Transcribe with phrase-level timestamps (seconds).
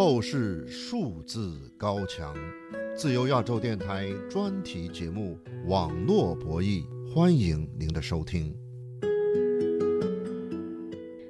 [0.00, 2.34] 透视数字高墙，
[2.96, 5.38] 自由亚洲电台专题节目
[5.68, 8.56] 《网络博弈》，欢迎您的收听。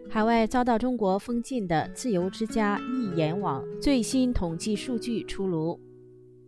[0.09, 5.81] 海外遭到中国封禁的自由之家易言网最新统计数据出炉。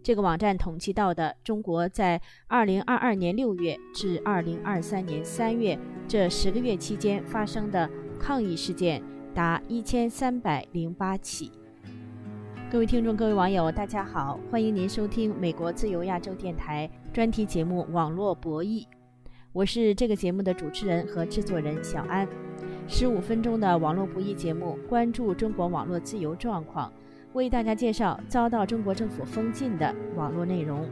[0.00, 5.76] 这个网站统计到的中国在2022年6月至2023年3月
[6.06, 9.02] 这十个月期间发生的抗议事件
[9.34, 11.50] 达1308起。
[12.72, 18.82] 各位听众、各位网友，大家好，欢迎您收听美国自由亚洲电台专题节目《网络博弈》，
[19.52, 22.26] 我是这个节目的主持人和制作人小安。
[22.88, 26.90] 十五分钟的网络博弈节目，关注中国网络自由状况，
[27.34, 30.88] 为大家介绍遭到中国政府封禁的网络内容。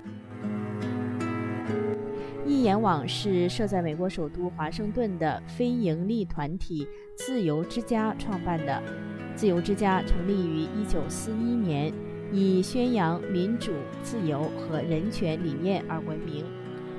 [2.51, 6.85] 易言网是设在美国首都华盛顿的非营利团体
[7.17, 8.83] “自由之家”创办的。
[9.37, 11.95] 自由之家成立于1941年，
[12.33, 13.71] 以宣扬民主、
[14.03, 16.45] 自由和人权理念而闻名。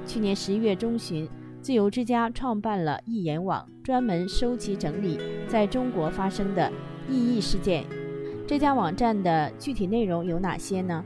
[0.07, 1.27] 去年11月中旬，
[1.61, 6.71] 自由之家创办了易言网，专门收集整理在中国发生的
[7.09, 7.83] 异议事件。
[8.47, 11.03] 这家网站的具体内容有哪些呢？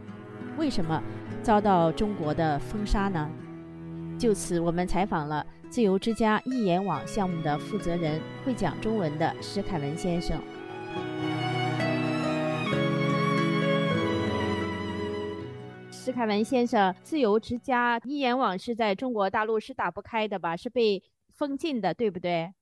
[0.56, 1.02] 为什么
[1.42, 3.28] 遭到中国的封杀呢？
[4.18, 10.42] 就此，我们采访了自由之家易言网项目的负责人，会讲中文的施凯文先生。
[15.92, 20.56] 施凯文先生，自由之家一言网是在中国大陆是打不开的吧？
[20.56, 22.54] 是被封禁的，对不对？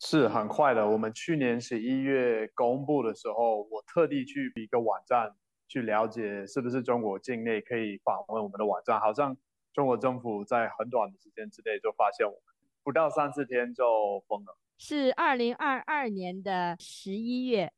[0.00, 0.86] 是很快的。
[0.86, 5.34] 我们去年十一月公布的时候，我特地去一个网站
[5.66, 9.00] 去了解，是不是中国境内可以访问我们的网站。
[9.00, 9.36] 好像
[9.72, 12.42] 中国政府在很短的时间之内就发现我们，
[12.82, 14.56] 不到三四天就封了。
[14.78, 17.72] 是二零二二年的十一月。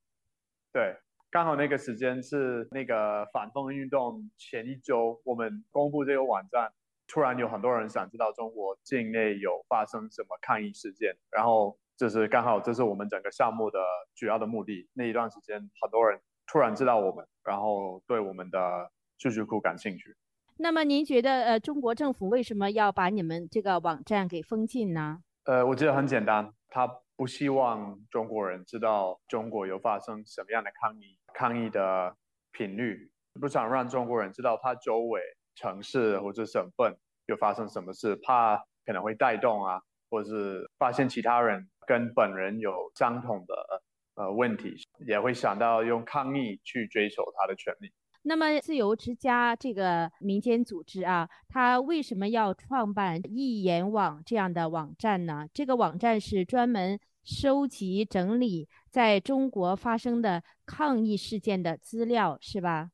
[0.72, 0.96] 对。
[1.30, 6.70] 刚好那个时间是那个反封运动前一周，我们公布这个网站，
[7.08, 13.78] 突然有很多人想知道中国境内有发生什么抗议事件，然后就是刚好这是我们整个项目的
[14.14, 14.86] 主要的目的。
[14.92, 20.14] 那一段时间，很多人突然知道我们，然后对我们的数据库感兴趣。
[20.58, 25.22] 那么您觉得，呃，中国政府为什么要把你们这个网站给封禁呢？
[25.44, 26.86] 呃，我觉得很简单，他
[27.16, 31.18] 不希望中国人知道中国有发生什么样的抗议。
[31.34, 32.14] 抗议的
[32.52, 35.20] 频率，不想让中国人知道他周围
[35.54, 36.94] 城市或者省份
[37.26, 39.80] 又发生什么事，怕可能会带动啊，
[40.10, 43.82] 或者是发现其他人跟本人有相同的
[44.14, 44.76] 呃问题，
[45.06, 47.90] 也会想到用抗议去追求他的权利。
[48.22, 55.46] 那么，自由之家这个民间组织啊，它为什么要创办易言网这样的网站呢？
[55.52, 56.98] 这个网站是专门。
[57.24, 62.90] 收集整理在中国发生的抗议事件的资料，是吧？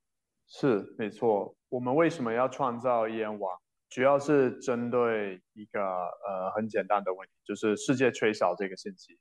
[0.47, 1.55] 是，没错。
[1.69, 3.59] 我们为什么要创造易言网？
[3.89, 9.17] 主要是针对一个呃很简单的问题，就是世界缺少这个信息。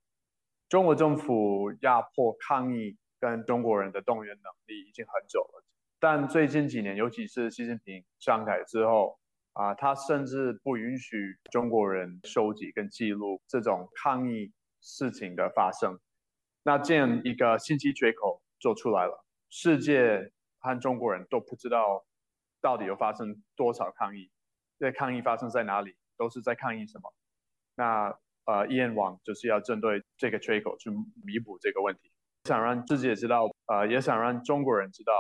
[0.69, 5.65] 中国政府压迫抗议跟中国人的动员能力已经很久了，
[6.01, 9.19] 但最近几年，尤其是习近平上台之后
[9.53, 14.53] 啊，他甚至不允许中国人收集跟记录这种抗议。
[14.81, 15.99] 事情的发生，
[16.63, 19.25] 那这样一个信息缺口就出来了。
[19.51, 22.07] 世界和中国人都不知道
[22.61, 24.31] 到底有发生多少抗议，
[24.79, 27.13] 这抗议发生在哪里，都是在抗议什么。
[27.75, 30.91] 那呃，易言网就是要针对这个缺口去
[31.27, 32.13] 弥补这个问题，
[32.45, 35.13] 想让世界知道，呃，也想让中国人知道，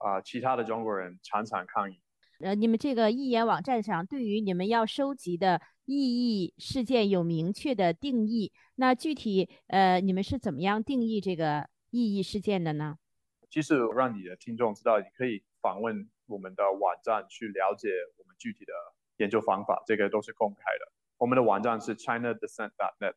[0.00, 2.00] 啊，其他的中国人常常抗议。
[2.40, 8.50] 呃，你们这个义演网站上对于你们要收集的异议事件有明确的定义。
[8.76, 12.96] 那具体呃，你们是怎么样定义这个异议事件的呢？
[13.50, 18.72] 其实让你的听众知道，你可以访问我们的网站去了解我们具体的
[19.18, 20.92] 研究方法，这个都是公开的。
[21.18, 23.14] 我们的网站是 ChinaDescent.net，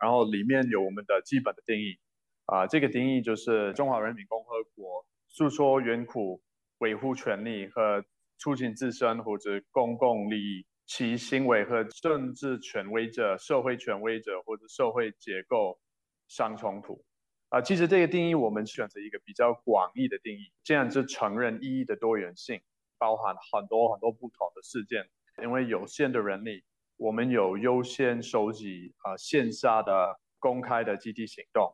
[0.00, 1.98] 然后里面有我们的基本的定义。
[2.46, 6.42] 啊，这个定义就是中华人民共和国诉说冤苦、
[6.78, 8.04] 维护权利和
[8.36, 10.66] 促进自身或者公共利益。
[10.92, 15.78] 其行为和政治权威者、社会权威者或者社会结构
[16.26, 17.04] 相冲突
[17.48, 17.60] 啊。
[17.60, 22.60] 其实这个定义我们选择一个比较广义的定义，这样就承认意义的多元性，
[22.98, 25.08] 包含很多很多不同的事件。
[25.40, 26.64] 因为有限的人力，
[26.96, 31.72] 我们有优先收集啊线下的公开的集体行动。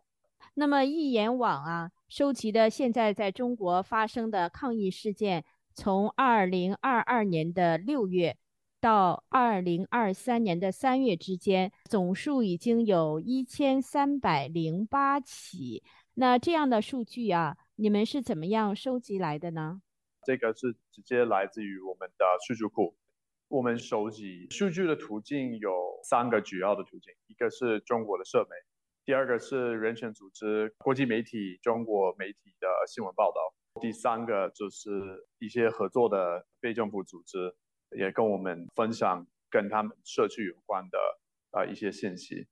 [0.52, 5.44] 那么一言网啊，收集的现在在中国发生的抗议事件，
[5.74, 8.36] 从二零二二年的六月。
[8.78, 15.82] 到二零二三年的三月之间，总数已经有一千三百零八起。
[16.14, 19.80] 那这样的数据啊，你们是怎么样收集来的呢？
[20.24, 22.94] 这个是直接来自于我们的数据库。
[23.48, 25.72] 我们收集数据的途径有
[26.04, 28.50] 三个主要的途径，一个是中国的社媒，
[29.06, 34.90] 第二个是人权组织、国际媒体、中国媒体的新闻报道，第三个就是
[35.38, 37.54] 一些合作的非政府组织，
[37.96, 40.98] 也跟我们分享跟他们社区有关的
[41.52, 42.48] 呃一些信息。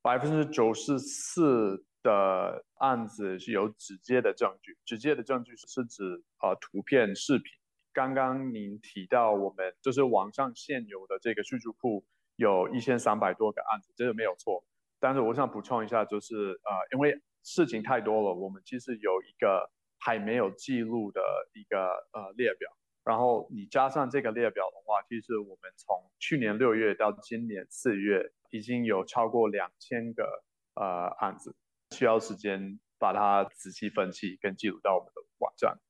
[0.00, 7.52] 百分之九十四的案子是有直接的证据，直接的证据是指呃图片、视频。
[7.92, 12.02] 刚刚您提到，我们就是网上现有的这个数据库
[12.36, 14.64] 有一千三百多个案子，这个没有错。
[15.02, 19.68] 但是我想补充一下，就是呃，因为事情太多了，我们其实有一个
[19.98, 21.20] 还没有记录的
[21.54, 22.70] 一个呃列表。
[23.02, 30.22] 然后你加上这个列表的话，其实我们从去年六月到今年四月，已经有超过两千个
[30.76, 31.56] 呃案子，
[31.90, 35.80] 需要时间把它仔细分析跟记录到我们的网站。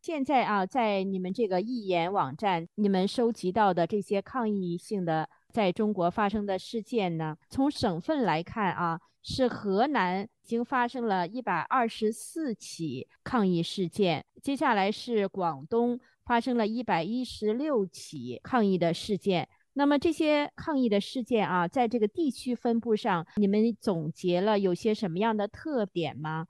[0.00, 7.36] 现在啊，在你们这个易言网站，你们收集到的这些抗议性的在中国发生的事件呢？
[7.48, 19.48] 从省份来看啊，是河南已经发生了一百二十四起抗议事件，接下来是广东发生了一百一十六起抗议的事件。
[19.74, 26.46] 那么这些抗议的事件啊，在这个地区分布上，你们总结了有些什么样的特点吗？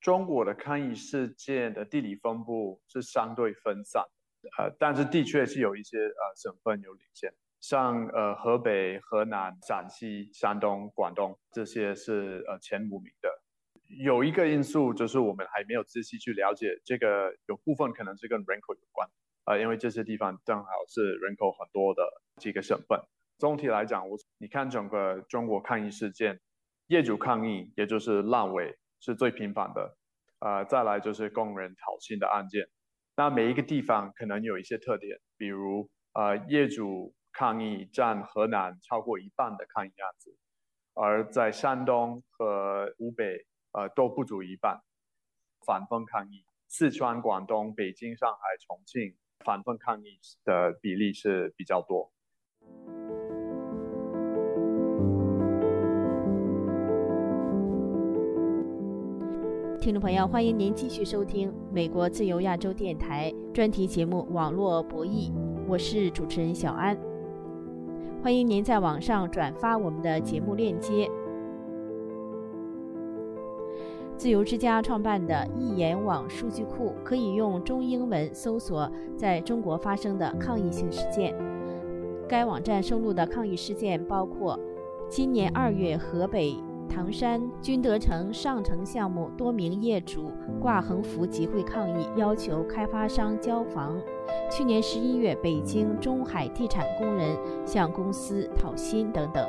[0.00, 4.02] 中国的抗议事件的地理分布是相对分散，
[4.56, 7.30] 呃，但是的确是有一些呃省份有领先，
[7.60, 13.30] 像呃河北、河南、陕西、山东、广东这些是呃前五名的。
[14.02, 19.08] 有一个因素就是我们还没有仔细去了解，这个有部分可能是跟人口有关，
[19.44, 22.02] 呃，因为这些地方正好是人口很多的
[22.38, 23.00] 几个省份。
[23.38, 26.40] 总体来讲，我你看整个中国抗议事件，
[26.88, 28.76] 业主抗议也就是烂尾。
[29.02, 29.96] 是最频繁的，
[30.40, 32.68] 呃，再来就是工人讨薪的案件。
[33.16, 40.36] 那每一个地方可能有一些特点，比如呃，业主抗议占河南超过一半的抗议案子，
[40.94, 44.80] 而在山东和湖北呃都不足一半。
[45.66, 52.10] 反封抗议，四川、广东、北京、上海、重庆反封抗议的比例是比较多。
[59.80, 65.30] 听众朋友，欢迎您继续收听美国自由亚洲电台专题节目《网络博弈》，
[65.66, 67.09] 我是主持人小安。
[68.22, 71.10] 欢迎您在网上转发我们的节目链接。
[74.18, 81.34] 自由之家创办的易言网数据库可以用中英文搜索在中国发生的抗议性事件。
[82.28, 84.60] 该网站收录的抗议事件包括
[85.08, 86.54] 今年二月河北。
[86.92, 93.96] 唐山君德城上城项目多名业主挂横幅集会抗议，要求开发商交房。
[94.50, 97.36] 去年十一月，北京中海地产工人
[97.66, 99.48] 向公司讨薪等等。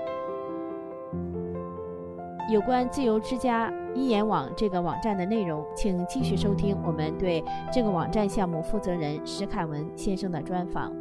[2.52, 10.92] 有关自由之家一言网这个网站的内容，请继续收听我们对这个网站项目负责人石凯文先生的专访。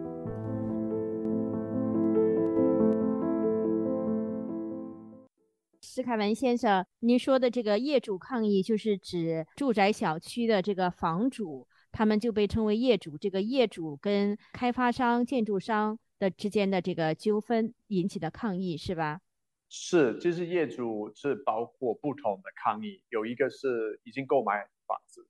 [5.83, 13.17] 施凯文先生，您说的这个业主抗议，就是指住宅小区的这个房主，他们就被称为业主。
[13.19, 19.21] 这个业主跟开发商、建筑商的之间的这个纠纷引起的抗议，是吧？
[19.69, 25.27] 是，就是业主是包括不同的抗议，有一个是已经购买房子，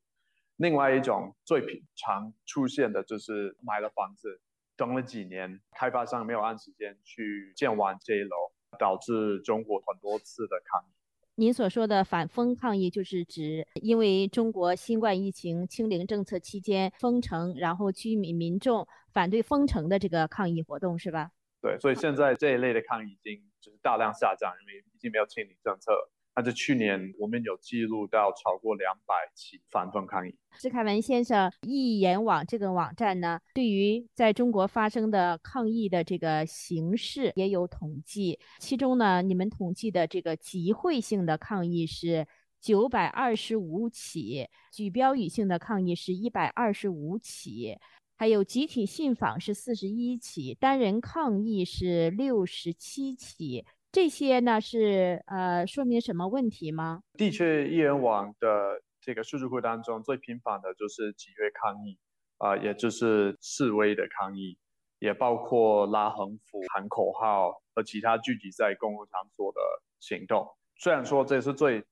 [0.56, 4.40] 另外一种最平常出现的就是买了房子，
[4.76, 8.36] 等了几年，开发商没有按时间去建完这一楼。
[8.78, 10.99] 导致中国很多次的抗议。
[11.40, 21.30] 您所说的反封抗议，就是指因为中国新冠疫情清零政策期间封城，然后居民民众反对封城的这个抗议活动，是吧？
[21.62, 25.92] 对，所以现在这一类的抗议已经就是大量下降，因为已经没有清零政策。
[26.34, 30.34] 那在去年我们有记录到超过两百起反封抗议。
[30.52, 38.38] 施凯文先生，易言网这个网站呢，对于在中国发生的抗议的这个形式也有统计。
[38.58, 42.26] 其中呢，你们统计的这个集会性的抗议是
[42.60, 47.76] 九百二十五起，举标语性的抗议是一百二十五起，
[48.16, 53.64] 还有集体信访是四十一起，单人抗议是六十七起。
[53.92, 57.02] 这些呢是呃说明什么问题吗？
[57.14, 61.98] 的确，易人网的这个数据库当中最频繁的就是集约抗议，
[62.38, 64.56] 啊，也就是示威的抗议，
[65.00, 69.60] 也包括拉横幅、喊口号和其他聚集在公共场所的
[69.98, 70.46] 行动。
[70.76, 71.84] 虽然说这是最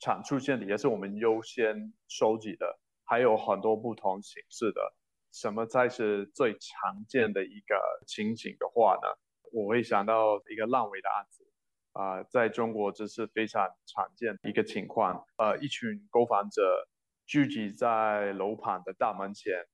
[0.00, 4.94] 常出现的，也是我们优先收集的，还有很多不同形式的。
[5.32, 7.76] 什么才是最常见的一个
[8.06, 9.08] 情景的话呢？
[9.52, 11.44] 我会想到一个烂尾的案子，
[11.92, 15.24] 啊，在中国这是非常常见的一个情况。
[15.36, 16.88] 呃，一群购房者
[17.26, 19.66] 聚集在楼盘的大门前，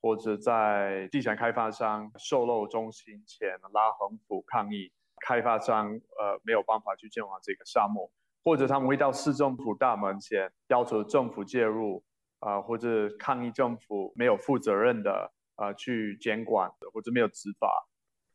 [0.00, 4.92] 或者在地产开发商售楼中心前拉横幅抗议，
[5.26, 8.10] 开发商呃没有办法去建完这个项目，
[8.44, 12.02] 或者他们会到市政府大门前要求政府介入。
[12.40, 17.86] 啊，或者抗议政府没有负责任的啊去监管，或者没有执法。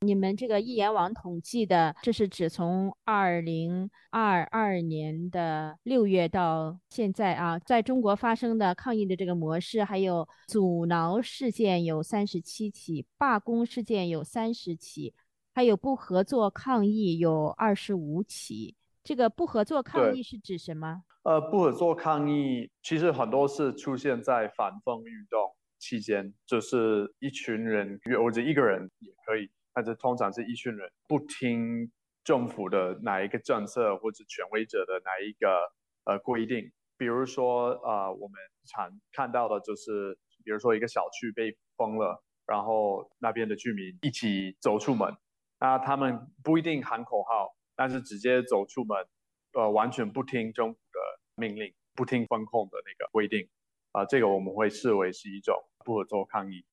[0.01, 15.13] 你们这个易言网统计的，这是指从二零二二年的六月到现在啊，在中国发生的抗议的这个模式，还有阻挠事件有三十七起，罢工事件有三十起，
[15.53, 18.75] 还有不合作抗议有二十五起。
[19.03, 21.03] 这个不合作抗议是指什么？
[21.23, 25.39] 呃，不合作抗议其实很多是出现在反风运动
[25.77, 31.91] 期间，就是一群人或者一个人也可以，但是通常是一群人不听
[32.23, 35.71] 政府的哪一个政策或者权威者的哪一个
[36.05, 36.71] 呃规定。
[36.97, 45.15] 比如说啊，我们常看到的就是，比如说一个小区被封了，然后那边的居民一起走出门，
[45.59, 49.05] 那他们不一定喊口号，但是直接走出门，
[49.53, 50.99] 呃，完全不听政府的。
[51.37, 53.49] 命令不听风控的那个规定，
[53.91, 55.53] 啊，这个我们会视为是一种
[55.83, 56.63] 不合作抗议。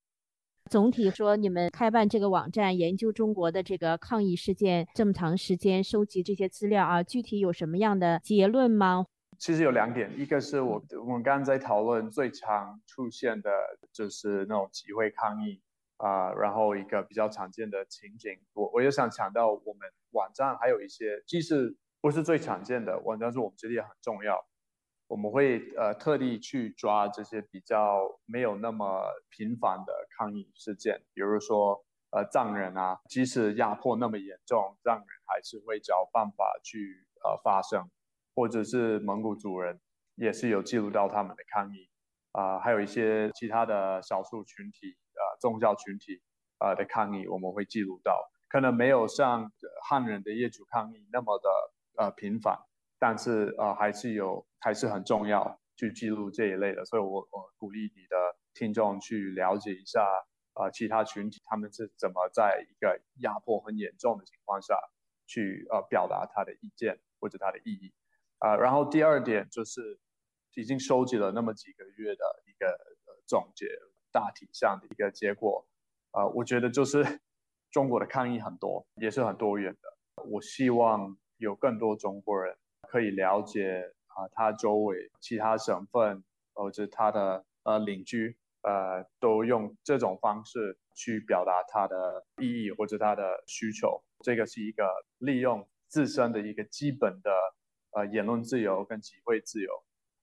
[0.73, 9.05] 总体说，你们开办这个网站，研究中国的这个抗议事件这么长时间，收集这些资料啊，具体有什么样的结论吗？
[9.39, 13.51] 其实有两点，一个是我我们刚刚在讨论最常出现的
[13.93, 15.61] 就是那种集会抗议
[15.99, 24.43] 啊，然后一个比较常见的情景，我我也想强调，我们网站还有一些，即使不是最常见的，网站是我们觉得也很重要。
[25.13, 37.91] 我们会呃特地去抓这些比较没有那么频繁的抗议事件，比如说呃藏人啊，即使压迫那么严重，藏人还是会找办法去呃发声，
[38.35, 39.79] 或者是蒙古族人
[40.15, 41.91] 也是有记录到他们的抗议。
[42.31, 46.23] 啊，还有一些其他的少数群体呃宗教群体
[46.57, 49.53] 啊的抗议，我们会记录到，可能没有像
[49.87, 51.51] 汉人的业主抗议那么的
[51.99, 52.59] 呃频繁。
[53.03, 58.17] 但是呃还是有还是很重要去记录这一类的，所以我我鼓励你的
[58.55, 60.07] 听众去了解一下
[60.53, 64.79] 啊其他群体他们是怎么在一个压迫很严重的情况下
[65.27, 67.93] 去呃表达他的意见或者他的意义
[68.39, 68.55] 啊。
[68.55, 69.99] 然后第二点就是
[70.55, 72.79] 已经收集了那么几个月的一个
[73.27, 73.67] 总结，
[74.13, 75.67] 大体上的一个结果
[76.13, 77.21] 啊，我觉得就是
[77.73, 80.23] 中国的抗议很多，也是很多元的。
[80.31, 82.57] 我希望有更多中国人。
[82.93, 86.23] 可以了解啊，他周围其他省份
[86.53, 94.05] 或者他的呃邻居呃，都用这种方式去表达他的意义或者他的需求。
[94.23, 97.31] 这个是一个利用自身的一个基本的
[97.93, 99.71] 呃言论自由跟集会自由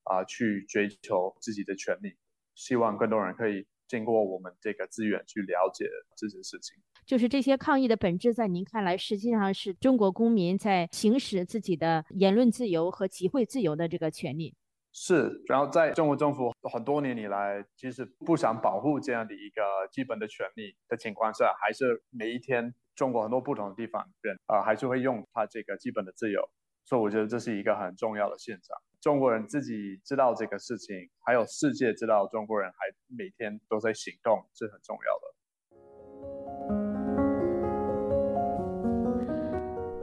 [0.03, 2.19] 啊，去追求自己的权利。
[2.53, 6.81] 希望更多人可以经过我们这个资源去了解这些事情。
[7.05, 14.55] 就是这些抗议的本质，在您看来，实际上是中国公民在行使自己的言论自由和集会自由的这个权利。
[14.91, 26.41] 是，然后在中国政府很多年以来，其实不想保护这样的一个基本的权利的情况下，还是每一天中国很多不同的地方人啊，还是会用他这个基本的自由。
[26.85, 28.75] 所以我觉得这是一个很重要的现象。
[29.01, 32.77] 中国人自己知道这个事情，还有世界知道中国人还
[33.07, 35.23] 每天都在行动，是很重要的。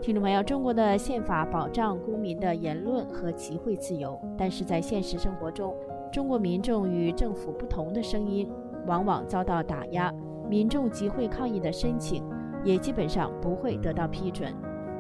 [0.01, 5.77] 听众朋友，中国的宪法保障公民的言论和集会自由，但是在现实生活中，
[6.11, 8.51] 中国民众与政府不同的声音
[8.87, 10.11] 往往遭到打压，
[10.49, 12.25] 民众集会抗议的申请
[12.65, 14.55] 也基本上不会得到批准。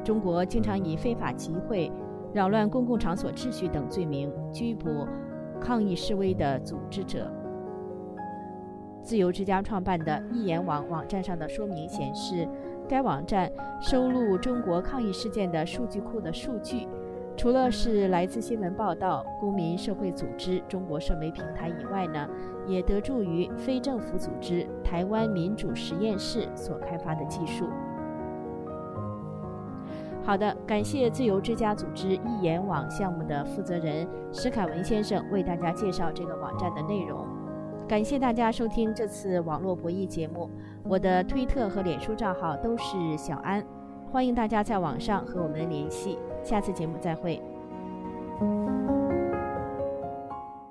[0.05, 1.91] 中国经常以非法集会、
[2.37, 5.09] 扰乱公共场所秩序等罪名拘捕
[5.59, 7.33] 抗议示威的组织者。
[9.02, 12.47] 自由之家创办的易言网网站上的说明显示。
[12.88, 13.50] 该网站
[13.81, 16.87] 收录中国抗议事件的数据库的数据，
[17.37, 22.28] 除了是来自新闻报道、公民社会组织、中国社媒平台以外呢，
[22.69, 27.66] 也得助于非政府组织台湾民主实验室所开发的技术。
[30.26, 37.25] 好的，感谢自由之家组织易言网项目的负责人史凯文先生为大家介绍这个网站的内容。
[37.87, 40.50] 感谢大家收听这次网络博弈节目。
[40.83, 43.64] 我的推特和脸书账号都是小安，
[44.11, 46.18] 欢迎大家在网上和我们联系。
[46.42, 47.40] 下次节目再会。